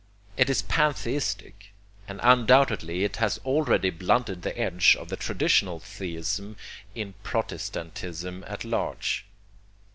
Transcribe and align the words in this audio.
It 0.35 0.49
is 0.49 0.63
pantheistic, 0.63 1.75
and 2.07 2.19
undoubtedly 2.23 3.03
it 3.03 3.17
has 3.17 3.37
already 3.45 3.91
blunted 3.91 4.41
the 4.41 4.57
edge 4.57 4.95
of 4.99 5.09
the 5.09 5.15
traditional 5.15 5.79
theism 5.79 6.57
in 6.95 7.13
protestantism 7.21 8.43
at 8.47 8.65
large. 8.65 9.27